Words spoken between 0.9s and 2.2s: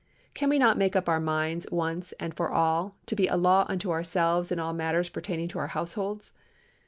up our minds, once